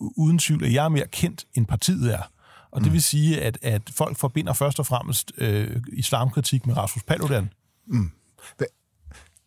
[0.01, 2.31] uden tvivl, at jeg er mere kendt, end partiet er.
[2.71, 2.85] Og mm.
[2.85, 7.51] det vil sige, at, at folk forbinder først og fremmest øh, islamkritik med Rasmus Paludan.
[7.87, 8.11] Mm.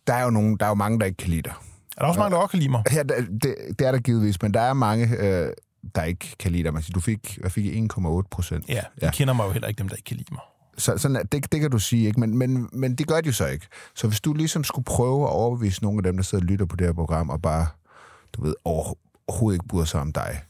[0.08, 1.54] Der er jo nogen, der er jo mange, der ikke kan lide dig.
[1.98, 2.84] Er der også mange, der også kan lide mig?
[2.92, 3.28] Ja, det,
[3.80, 5.52] det er der givetvis, men der er mange, øh,
[5.96, 6.74] der ikke kan lide dig.
[6.74, 8.70] Man siger, du fik, hvad fik 1,8 procent.
[8.70, 9.12] Ja, de ja.
[9.12, 10.42] kender mig jo heller ikke, dem der ikke kan lide mig.
[10.78, 12.20] Så, sådan, det, det kan du sige, ikke?
[12.20, 13.68] Men, men, men det gør de jo så ikke.
[13.96, 16.66] Så hvis du ligesom skulle prøve at overbevise nogle af dem, der sidder og lytter
[16.66, 17.68] på det her program, og bare,
[18.34, 20.42] du ved, overhovedet ikke bryder sig om dig,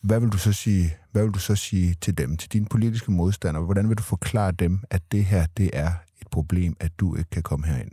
[0.00, 3.10] hvad vil du så sige, hvad vil du så sige til dem, til dine politiske
[3.10, 3.64] modstandere?
[3.64, 7.30] Hvordan vil du forklare dem, at det her, det er et problem, at du ikke
[7.30, 7.90] kan komme herind?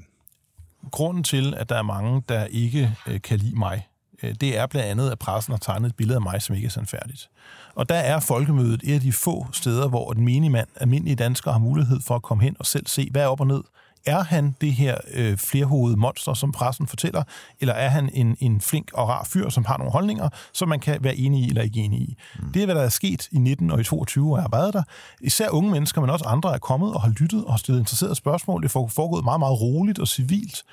[0.92, 3.89] Grunden til, at der er mange, der ikke øh, kan lide mig,
[4.22, 6.70] det er blandt andet, at pressen har tegnet et billede af mig, som ikke er
[6.70, 7.30] sandfærdigt.
[7.76, 11.54] Og der er folkemødet et af de få steder, hvor den menige mand, almindelige danskere,
[11.54, 13.62] har mulighed for at komme hen og selv se, hvad er op og ned.
[14.06, 17.24] Er han det her øh, flerhovedet monster, som pressen fortæller,
[17.60, 20.80] eller er han en, en flink og rar fyr, som har nogle holdninger, som man
[20.80, 22.18] kan være enig i eller ikke enig i?
[22.40, 22.52] Mm.
[22.52, 24.74] Det er, hvad der er sket i 19 og i 22, og jeg har været
[24.74, 24.84] der.
[25.22, 28.16] Især unge mennesker, men også andre er kommet og har lyttet og har stillet interesserede
[28.16, 28.62] spørgsmål.
[28.62, 30.64] Det er foregået meget, meget roligt og civilt.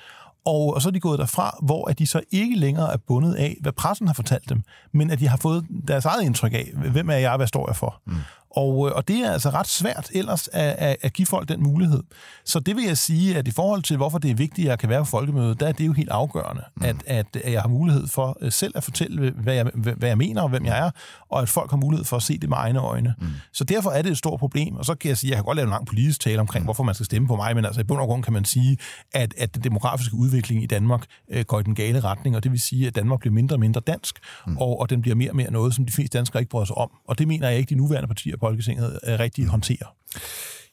[0.47, 3.33] Og, og så er de gået derfra, hvor at de så ikke længere er bundet
[3.33, 4.61] af, hvad pressen har fortalt dem,
[4.93, 7.75] men at de har fået deres eget indtryk af, hvem er jeg, hvad står jeg
[7.75, 8.01] for.
[8.05, 8.15] Mm.
[8.51, 11.63] Og, øh, og det er altså ret svært ellers at, at, at give folk den
[11.63, 12.03] mulighed.
[12.45, 14.79] Så det vil jeg sige, at i forhold til, hvorfor det er vigtigt, at jeg
[14.79, 16.85] kan være på folkemødet, der er det jo helt afgørende, mm.
[16.85, 20.17] at, at, at jeg har mulighed for øh, selv at fortælle, hvad jeg, hvad jeg
[20.17, 20.91] mener og hvem jeg er,
[21.29, 23.15] og at folk har mulighed for at se det med egne øjne.
[23.21, 23.27] Mm.
[23.53, 24.75] Så derfor er det et stort problem.
[24.75, 26.63] Og så kan jeg sige, at jeg kan godt lave en lang politisk tale omkring,
[26.63, 26.65] mm.
[26.65, 28.77] hvorfor man skal stemme på mig, men altså i bund og grund kan man sige,
[29.13, 32.51] at, at den demografiske udvikling i Danmark øh, går i den gale retning, og det
[32.51, 34.57] vil sige, at Danmark bliver mindre og mindre dansk, mm.
[34.57, 36.77] og, og den bliver mere og mere noget, som de fleste danskere ikke bryder sig
[36.77, 36.91] om.
[37.07, 39.95] Og det mener jeg ikke, de nuværende partier på Folketinget øh, rigtig håndterer.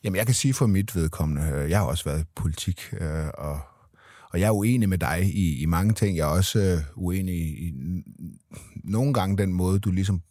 [0.05, 3.27] Jamen, jeg kan sige for mit vedkommende, øh, jeg har også været i politik, øh,
[3.39, 3.61] og,
[4.31, 6.17] og jeg er uenig med dig i, i mange ting.
[6.17, 7.73] Jeg er også øh, uenig i, i
[8.85, 10.23] nogle gange den måde, du ligesom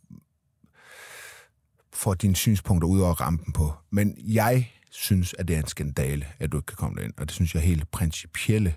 [1.93, 3.73] får dine synspunkter ud over rampen på.
[3.89, 7.25] Men jeg synes, at det er en skandale, at du ikke kan komme derind, og
[7.25, 8.75] det synes jeg er helt principielle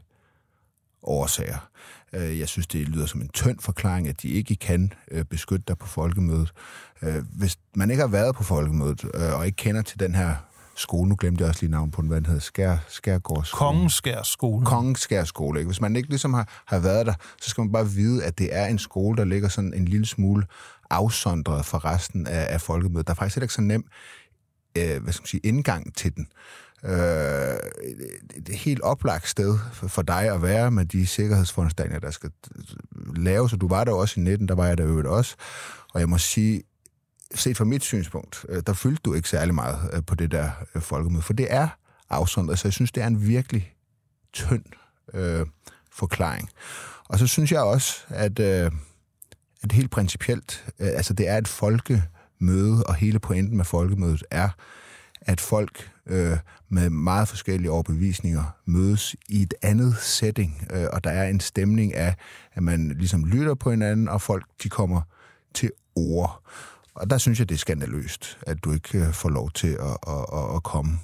[1.03, 1.71] årsager.
[2.17, 5.65] Øh, jeg synes, det lyder som en tynd forklaring, at de ikke kan øh, beskytte
[5.69, 6.53] dig på folkemødet.
[7.03, 10.35] Øh, hvis man ikke har været på folkemødet, og ikke kender til den her
[10.77, 13.59] skole, nu glemte jeg også lige navn på den, hvad den hedder, Skær, Skærgårds skole.
[13.59, 14.67] Kongenskær skole.
[14.67, 15.69] Kongenskær skole, ikke?
[15.69, 18.57] Hvis man ikke ligesom har, har været der, så skal man bare vide, at det
[18.57, 20.47] er en skole, der ligger sådan en lille smule
[20.91, 23.07] afsondret fra resten af, af folkemødet.
[23.07, 23.85] Der er faktisk ikke så nem
[24.79, 26.27] øh, hvad skal man sige, indgang til den
[26.87, 27.57] øh,
[28.37, 32.31] et helt oplagt sted for dig at være med de sikkerhedsforanstaltninger, der skal
[33.17, 33.53] laves.
[33.53, 35.37] Og du var der også i 19, der var jeg der øvrigt også.
[35.95, 36.63] Og jeg må sige,
[37.35, 40.51] set fra mit synspunkt, øh, der fyldte du ikke særlig meget øh, på det der
[40.75, 41.69] øh, folkemøde, for det er
[42.11, 43.75] afsondret, så jeg synes, det er en virkelig
[44.33, 44.65] tynd
[45.15, 45.47] øh,
[45.93, 46.51] forklaring.
[47.09, 48.71] Og så synes jeg også, at, øh,
[49.63, 54.49] at helt principielt, øh, altså det er et folkemøde, og hele pointen med folkemødet er,
[55.27, 56.37] at folk øh,
[56.69, 61.95] med meget forskellige overbevisninger mødes i et andet setting, øh, og der er en stemning
[61.95, 62.15] af,
[62.55, 65.01] at man ligesom lytter på hinanden, og folk de kommer
[65.55, 66.43] til ord.
[66.95, 69.97] Og der synes jeg, det er skandaløst, at du ikke øh, får lov til at,
[70.09, 70.99] at, at, at komme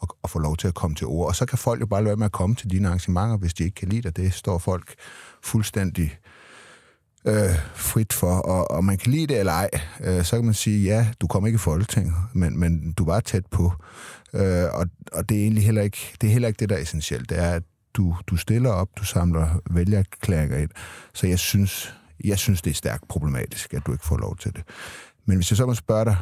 [0.00, 1.28] og, og få lov til at komme til ord.
[1.28, 3.54] Og så kan folk jo bare lade være med at komme til dine arrangementer, hvis
[3.54, 4.16] de ikke kan lide dig.
[4.16, 4.94] Det står folk
[5.42, 6.18] fuldstændig
[7.28, 10.54] øh, frit for, og, og man kan lide det eller ej, øh, så kan man
[10.54, 13.72] sige, ja, du kom ikke i Folketinget, men, men du var tæt på.
[14.32, 16.80] Øh, og, og det er egentlig heller ikke det, er heller ikke det der er
[16.80, 17.30] essentielt.
[17.30, 17.62] Det er, at
[17.94, 20.70] du, du stiller op, du samler vælgerklæringer ind.
[21.14, 24.52] Så jeg synes, jeg synes, det er stærkt problematisk, at du ikke får lov til
[24.52, 24.62] det.
[25.24, 26.16] Men hvis jeg så må spørge dig,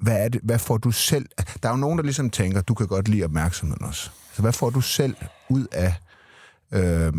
[0.00, 1.26] hvad, er det, hvad får du selv...
[1.62, 4.10] Der er jo nogen, der ligesom tænker, du kan godt lide opmærksomheden også.
[4.32, 5.16] Så hvad får du selv
[5.48, 5.94] ud af
[6.72, 7.12] øh,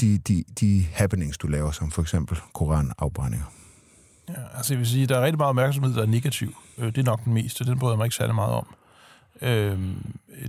[0.00, 3.46] de, de, de happenings, du laver, som for eksempel koranafbrændinger?
[4.28, 6.56] Ja, altså jeg vil sige, der er rigtig meget opmærksomhed, der er negativ.
[6.78, 7.64] Øh, det er nok den meste.
[7.64, 8.66] Den bryder jeg mig ikke særlig meget om.
[9.42, 9.78] Øh,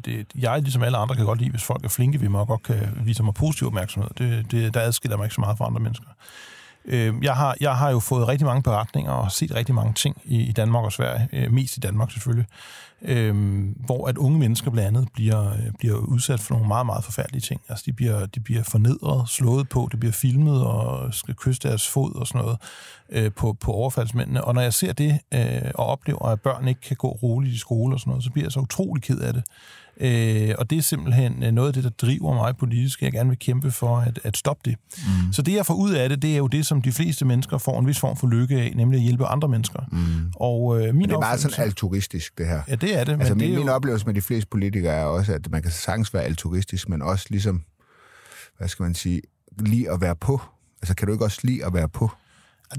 [0.06, 2.64] det, jeg, ligesom alle andre, kan godt lide, hvis folk er flinke, vi må godt
[2.64, 4.10] kan vise mig positiv opmærksomhed.
[4.18, 6.08] Det, det, der adskiller mig ikke så meget fra andre mennesker.
[6.86, 10.22] Øh, jeg, har, jeg har jo fået rigtig mange beretninger og set rigtig mange ting
[10.26, 12.46] i, i Danmark og Sverige, øh, mest i Danmark selvfølgelig,
[13.02, 17.04] øh, hvor at unge mennesker blandt andet bliver, øh, bliver udsat for nogle meget, meget
[17.04, 17.62] forfærdelige ting.
[17.70, 21.88] Altså de bliver, de bliver fornedret, slået på, det bliver filmet og skal kysse deres
[21.88, 22.58] fod og sådan noget
[23.10, 24.44] øh, på, på overfaldsmændene.
[24.44, 27.58] Og når jeg ser det øh, og oplever, at børn ikke kan gå roligt i
[27.58, 29.44] skole og sådan noget, så bliver jeg så utrolig ked af det.
[30.02, 33.02] Øh, og det er simpelthen øh, noget af det, der driver mig politisk.
[33.02, 34.78] Jeg gerne vil kæmpe for at, at stoppe det.
[34.98, 35.34] Mm.
[35.34, 37.58] Så det, jeg får ud af det, det er jo det, som de fleste mennesker
[37.58, 39.80] får en vis form for lykke af, nemlig at hjælpe andre mennesker.
[39.92, 40.32] Mm.
[40.36, 42.62] Og, øh, min men det er meget sådan altruistisk, det her.
[42.68, 43.12] Ja, det er det.
[43.12, 45.62] Altså, men min, det er min oplevelse med de fleste politikere er også, at man
[45.62, 47.64] kan sagtens være altruistisk, men også ligesom,
[48.58, 49.22] hvad skal man sige,
[49.60, 50.42] lige at være på.
[50.82, 52.12] Altså, kan du ikke også lide at være på?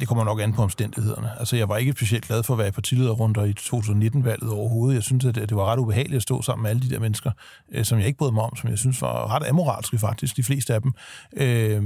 [0.01, 1.31] Det kommer nok an på omstændighederne.
[1.39, 4.95] Altså, jeg var ikke specielt glad for at være i partilederrunder i 2019-valget overhovedet.
[4.95, 7.31] Jeg synes, at det var ret ubehageligt at stå sammen med alle de der mennesker,
[7.73, 10.43] øh, som jeg ikke brød mig om, som jeg synes var ret amoralske faktisk, de
[10.43, 10.93] fleste af dem.
[11.37, 11.83] Øh,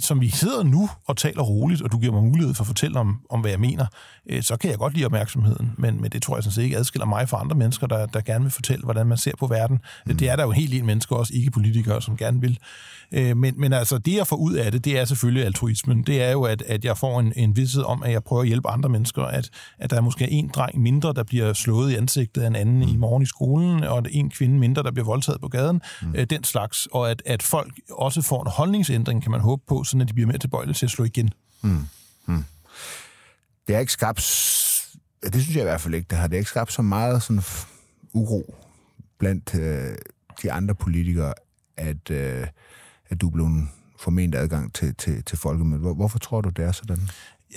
[0.00, 2.98] som vi sidder nu og taler roligt, og du giver mig mulighed for at fortælle
[2.98, 3.86] om, om hvad jeg mener,
[4.26, 6.76] øh, så kan jeg godt lide opmærksomheden, men, men det tror jeg sådan set ikke
[6.76, 9.78] adskiller mig fra andre mennesker, der, der gerne vil fortælle, hvordan man ser på verden.
[10.06, 10.16] Mm.
[10.16, 12.58] Det er der jo helt en mennesker, også ikke politikere, som gerne vil.
[13.12, 16.02] Øh, men, men altså, det jeg får ud af det, det er selvfølgelig altruismen.
[16.02, 18.48] Det er jo, at, at jeg får en, en vidshed om, at jeg prøver at
[18.48, 21.94] hjælpe andre mennesker, at, at der er måske en dreng mindre, der bliver slået i
[21.94, 22.88] ansigtet af en anden mm.
[22.88, 26.14] i morgen i skolen, og en kvinde mindre, der bliver voldtaget på gaden, mm.
[26.14, 29.84] øh, den slags, og at, at folk også får en holdningsændring, kan man håbe på,
[29.84, 31.30] sådan at de bliver mere tilbøjelige til at slå igen.
[31.62, 31.86] Mm.
[32.26, 32.44] Mm.
[33.66, 34.20] Det er ikke skabt,
[35.22, 37.42] det synes jeg i hvert fald ikke, det har det ikke skabt så meget sådan
[38.12, 38.54] uro
[39.18, 39.94] blandt øh,
[40.42, 41.34] de andre politikere,
[41.76, 42.46] at, øh,
[43.10, 43.48] at du blev
[44.02, 45.96] forment adgang til, til, til folkemødet.
[45.96, 47.08] Hvorfor tror du, det er sådan?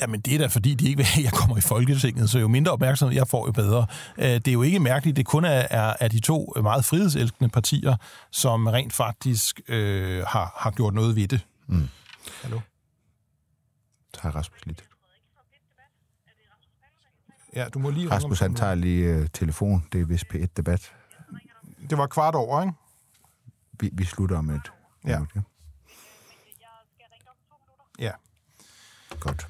[0.01, 2.39] Jamen, det er da fordi, de ikke vil have, at jeg kommer i Folketinget, så
[2.39, 3.87] jo mindre opmærksomhed jeg får, jo bedre.
[4.17, 7.49] Øh, det er jo ikke mærkeligt, det kun er, er, er de to meget frihedselskende
[7.49, 7.95] partier,
[8.31, 11.45] som rent faktisk øh, har, har gjort noget ved det.
[11.67, 11.87] Mm.
[12.41, 12.59] Hallo?
[14.13, 14.83] Tak, Rasmus lidt.
[17.55, 19.85] Ja, du må lige Rasmus, han tager lige øh, telefon.
[19.93, 20.91] Det er vist P1-debat.
[21.31, 21.89] noget.
[21.89, 22.73] Det var kvart over, ikke?
[23.79, 24.61] Vi, vi slutter om et
[25.07, 25.13] Ja.
[25.19, 25.41] minut, ja.
[27.99, 28.11] Ja.
[29.19, 29.47] Godt.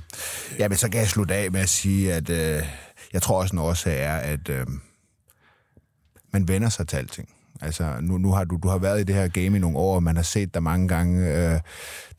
[0.60, 2.64] Jamen, så kan jeg slutte af med at sige, at øh,
[3.14, 4.68] jeg tror også en årsag er, at øh,
[6.32, 7.35] man vender sig til alting.
[7.62, 9.96] Altså, nu, nu har du, du har været i det her game i nogle år,
[9.96, 11.52] og man har set der mange gange.
[11.54, 11.60] Øh,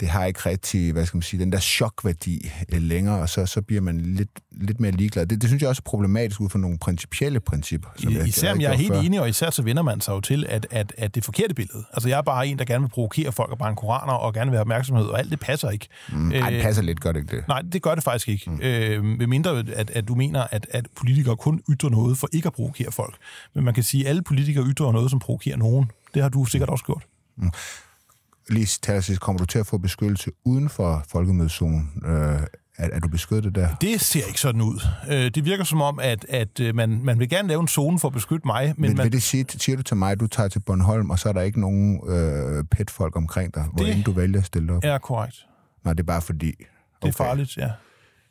[0.00, 3.46] det har ikke rigtig, hvad skal man sige, den der chokværdi øh, længere, og så,
[3.46, 5.26] så bliver man lidt, lidt mere ligeglad.
[5.26, 7.88] Det, det synes jeg også er problematisk ud fra nogle principielle principper.
[7.96, 9.00] som I, især om jeg er helt før.
[9.00, 11.84] enig, og især så vender man sig jo til, at, at, at det forkerte billede.
[11.92, 14.50] Altså, jeg er bare en, der gerne vil provokere folk og brænde koraner og gerne
[14.50, 15.88] vil have opmærksomhed, og alt det passer ikke.
[16.12, 17.48] Mm, ej, det passer lidt godt, ikke det?
[17.48, 18.50] Nej, det gør det faktisk ikke.
[18.50, 18.60] Mm.
[18.62, 22.46] Øh, med mindre, at, at du mener, at, at politikere kun ytrer noget for ikke
[22.46, 23.16] at provokere folk.
[23.54, 25.90] Men man kan sige, at alle politikere ytrer noget, som provokerer nogen.
[26.14, 27.06] Det har du sikkert også gjort.
[28.50, 32.02] Lige til allersidst, kommer du til at få beskyttelse uden for folkemødezonen?
[32.06, 32.12] Øh,
[32.78, 33.74] er, er du beskyttet der?
[33.74, 34.80] Det ser ikke sådan ud.
[35.10, 37.98] Øh, det virker som om, at, at øh, man, man vil gerne lave en zone
[37.98, 40.20] for at beskytte mig, men Men man, vil det sige, siger du til mig, at
[40.20, 43.84] du tager til Bornholm, og så er der ikke nogen øh, petfolk omkring dig, hvor
[43.84, 44.84] end du vælger at stille op?
[44.84, 45.46] er korrekt.
[45.84, 46.54] Nej, det er bare fordi...
[47.02, 47.70] Det er farligt, ja.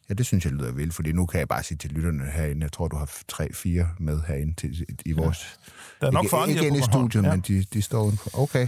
[0.09, 2.63] Ja, det synes jeg lyder vildt, fordi nu kan jeg bare sige til lytterne herinde,
[2.63, 5.59] jeg tror, du har tre-fire med herinde til, i vores...
[6.01, 7.31] Der er nok ikke, farligt ikke inde i studiet, ja.
[7.31, 8.39] men de, de står udenfor.
[8.39, 8.67] Okay.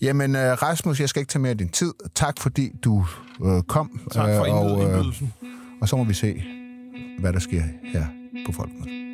[0.00, 1.92] Jamen, øh, Rasmus, jeg skal ikke tage mere af din tid.
[2.14, 3.06] Tak, fordi du
[3.44, 4.00] øh, kom.
[4.12, 5.06] Tak for øh, og, øh,
[5.80, 6.44] og så må vi se,
[7.18, 8.06] hvad der sker her
[8.46, 9.13] på Folkemødet.